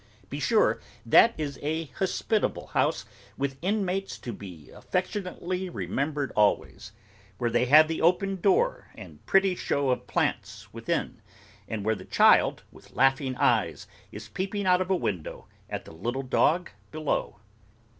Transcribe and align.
Be 0.31 0.39
sure 0.39 0.81
that 1.05 1.35
is 1.37 1.59
a 1.61 1.85
hospitable 1.99 2.65
house 2.73 3.05
with 3.37 3.59
inmates 3.61 4.17
to 4.17 4.33
be 4.33 4.71
affectionately 4.71 5.69
remembered 5.69 6.31
always, 6.35 6.91
where 7.37 7.51
they 7.51 7.65
have 7.65 7.87
the 7.87 8.01
open 8.01 8.37
door 8.41 8.89
and 8.95 9.23
pretty 9.27 9.53
show 9.53 9.91
of 9.91 10.07
plants 10.07 10.73
within, 10.73 11.21
and 11.67 11.85
where 11.85 11.93
the 11.93 12.03
child 12.03 12.63
with 12.71 12.89
laughing 12.95 13.35
eyes 13.35 13.85
is 14.11 14.27
peeping 14.27 14.65
out 14.65 14.81
of 14.81 14.89
window 14.89 15.47
at 15.69 15.85
the 15.85 15.91
little 15.93 16.23
dog 16.23 16.71
below. 16.89 17.35